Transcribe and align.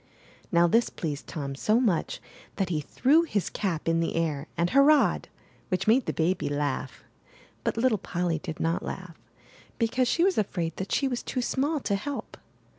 Now, 0.51 0.65
this 0.65 0.89
pleased 0.89 1.27
Tom 1.27 1.53
so 1.53 1.79
much 1.79 2.19
that 2.55 2.69
he 2.69 2.81
threw 2.81 3.21
287 3.21 3.21
MY 3.21 3.27
BOOK 3.27 3.27
HOUSE 3.27 3.33
his 3.35 3.49
cap 3.51 3.87
in 3.87 3.99
the 3.99 4.15
air 4.15 4.47
and 4.57 4.69
hurrahed, 4.71 5.29
which 5.69 5.85
made 5.85 6.07
the 6.07 6.11
baby 6.11 6.49
laugh; 6.49 7.03
but 7.63 7.77
little 7.77 7.99
Polly 7.99 8.39
did 8.39 8.59
not 8.59 8.81
laugh, 8.81 9.19
because 9.77 10.07
she 10.07 10.23
was 10.23 10.39
afraid 10.39 10.75
that 10.77 10.91
she 10.91 11.07
was 11.07 11.21
too 11.21 11.43
small 11.43 11.79
to 11.81 11.93
help. 11.93 12.35